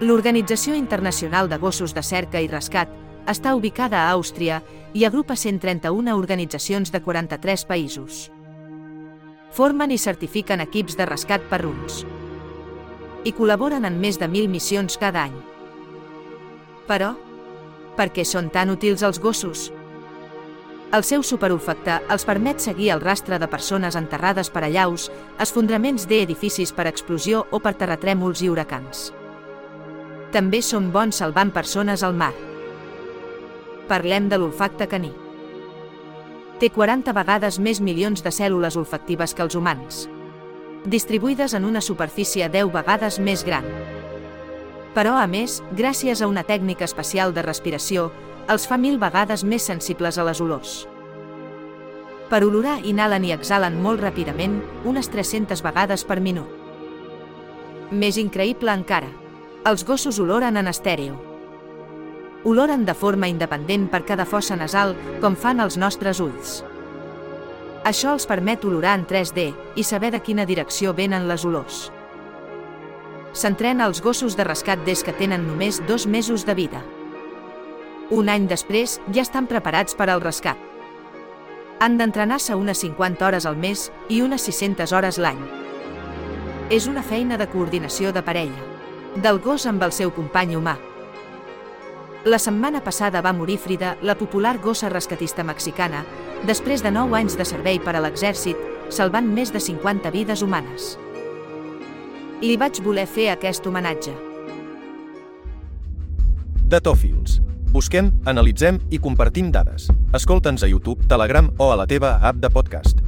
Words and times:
L'Organització 0.00 0.76
Internacional 0.78 1.48
de 1.50 1.56
Gossos 1.58 1.90
de 1.90 2.04
Cerca 2.06 2.38
i 2.38 2.46
Rescat 2.46 2.92
està 3.26 3.56
ubicada 3.58 4.04
a 4.04 4.12
Àustria 4.14 4.60
i 4.94 5.02
agrupa 5.02 5.34
131 5.34 6.14
organitzacions 6.14 6.92
de 6.94 7.00
43 7.02 7.64
països. 7.66 8.28
Formen 9.50 9.90
i 9.90 9.98
certifiquen 9.98 10.62
equips 10.62 10.94
de 10.94 11.08
rescat 11.10 11.42
per 11.50 11.64
runs. 11.64 12.04
I 13.26 13.34
col·laboren 13.34 13.90
en 13.90 13.98
més 13.98 14.22
de 14.22 14.30
1.000 14.30 14.46
missions 14.54 15.00
cada 15.02 15.26
any. 15.26 15.34
Però, 16.86 17.16
per 17.98 18.12
què 18.14 18.22
són 18.22 18.54
tan 18.54 18.70
útils 18.70 19.02
els 19.02 19.18
gossos? 19.18 19.72
El 20.94 21.02
seu 21.02 21.26
superolfacte 21.26 21.98
els 22.06 22.22
permet 22.24 22.62
seguir 22.62 22.94
el 22.94 23.02
rastre 23.02 23.42
de 23.42 23.50
persones 23.50 23.98
enterrades 23.98 24.48
per 24.48 24.62
allaus, 24.62 25.10
esfondraments 25.42 26.06
d'edificis 26.06 26.70
per 26.70 26.86
explosió 26.86 27.48
o 27.50 27.58
per 27.58 27.74
terratrèmols 27.74 28.46
i 28.46 28.54
huracans. 28.54 29.08
També 30.32 30.60
són 30.60 30.90
bons 30.92 31.16
salvant 31.22 31.48
persones 31.54 32.02
al 32.04 32.12
mar. 32.12 32.34
Parlem 33.88 34.26
de 34.28 34.36
l'olfacte 34.36 34.84
caní. 34.84 35.08
Té 36.60 36.68
40 36.74 37.14
vegades 37.16 37.56
més 37.58 37.80
milions 37.80 38.20
de 38.20 38.32
cèl·lules 38.34 38.76
olfactives 38.76 39.32
que 39.32 39.44
els 39.46 39.54
humans, 39.56 40.02
distribuïdes 40.84 41.54
en 41.56 41.64
una 41.64 41.80
superfície 41.80 42.48
10 42.52 42.72
vegades 42.74 43.16
més 43.24 43.44
gran. 43.46 43.64
Però, 44.92 45.14
a 45.16 45.26
més, 45.26 45.62
gràcies 45.72 46.20
a 46.20 46.28
una 46.28 46.44
tècnica 46.44 46.84
especial 46.84 47.32
de 47.32 47.44
respiració, 47.46 48.10
els 48.52 48.66
fa 48.68 48.76
mil 48.76 48.98
vegades 49.00 49.44
més 49.44 49.64
sensibles 49.64 50.18
a 50.18 50.26
les 50.28 50.42
olors. 50.44 50.74
Per 52.28 52.42
olorar 52.44 52.82
inhalen 52.84 53.24
i 53.24 53.32
exhalen 53.32 53.80
molt 53.80 54.02
ràpidament, 54.04 54.58
unes 54.84 55.08
300 55.08 55.64
vegades 55.64 56.04
per 56.04 56.18
minut. 56.20 56.52
Més 57.90 58.20
increïble 58.20 58.74
encara, 58.76 59.08
els 59.66 59.84
gossos 59.84 60.18
oloren 60.18 60.56
en 60.56 60.68
estèreo. 60.68 61.16
Oloren 62.44 62.84
de 62.86 62.94
forma 62.94 63.28
independent 63.28 63.88
per 63.90 64.04
cada 64.06 64.24
fossa 64.24 64.56
nasal, 64.56 64.94
com 65.20 65.36
fan 65.36 65.60
els 65.60 65.76
nostres 65.76 66.20
ulls. 66.22 66.62
Això 67.84 68.12
els 68.14 68.26
permet 68.26 68.64
olorar 68.64 68.94
en 68.98 69.06
3D 69.06 69.48
i 69.76 69.84
saber 69.84 70.12
de 70.14 70.20
quina 70.22 70.46
direcció 70.46 70.94
venen 70.94 71.28
les 71.28 71.44
olors. 71.44 71.88
S'entrena 73.32 73.86
els 73.86 74.00
gossos 74.02 74.36
de 74.36 74.46
rescat 74.46 74.84
des 74.86 75.02
que 75.04 75.12
tenen 75.12 75.46
només 75.46 75.82
dos 75.86 76.06
mesos 76.06 76.46
de 76.46 76.54
vida. 76.54 76.82
Un 78.10 78.30
any 78.32 78.48
després 78.48 79.00
ja 79.12 79.22
estan 79.22 79.46
preparats 79.46 79.94
per 79.94 80.08
al 80.08 80.22
rescat. 80.24 80.56
Han 81.80 81.98
d'entrenar-se 81.98 82.56
unes 82.56 82.80
50 82.82 83.26
hores 83.26 83.46
al 83.46 83.56
mes 83.56 83.90
i 84.08 84.22
unes 84.22 84.42
600 84.48 84.92
hores 84.92 85.18
l'any. 85.18 85.38
És 86.70 86.88
una 86.88 87.02
feina 87.02 87.36
de 87.38 87.46
coordinació 87.48 88.12
de 88.12 88.22
parella, 88.24 88.77
del 89.16 89.40
gos 89.40 89.66
amb 89.66 89.82
el 89.82 89.92
seu 89.92 90.12
company 90.14 90.56
humà. 90.56 90.76
La 92.28 92.38
setmana 92.38 92.82
passada 92.84 93.22
va 93.22 93.32
morir 93.32 93.58
Frida, 93.58 93.96
la 94.02 94.16
popular 94.18 94.58
gossa 94.60 94.90
rescatista 94.90 95.44
mexicana, 95.44 96.04
després 96.46 96.82
de 96.82 96.90
9 96.90 97.16
anys 97.16 97.38
de 97.38 97.46
servei 97.46 97.80
per 97.80 97.96
a 97.96 98.02
l'exèrcit, 98.04 98.58
salvant 98.90 99.26
més 99.26 99.52
de 99.54 99.60
50 99.60 100.10
vides 100.12 100.42
humanes. 100.42 100.96
Li 102.42 102.56
vaig 102.56 102.82
voler 102.84 103.06
fer 103.06 103.30
aquest 103.32 103.66
homenatge. 103.66 104.14
Datòfils. 106.68 107.40
Busquem, 107.72 108.12
analitzem 108.24 108.78
i 108.90 109.00
compartim 109.00 109.50
dades. 109.52 109.88
Escolta'ns 110.16 110.64
a 110.64 110.70
YouTube, 110.70 111.08
Telegram 111.08 111.50
o 111.58 111.72
a 111.72 111.76
la 111.76 111.86
teva 111.86 112.18
app 112.22 112.40
de 112.40 112.50
podcast. 112.50 113.07